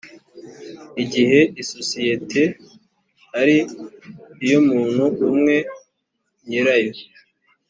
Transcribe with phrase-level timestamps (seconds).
[1.03, 2.41] igihe isosiyete
[3.39, 3.57] ari
[4.43, 5.55] iy umuntu umwe
[6.49, 6.91] nyirayo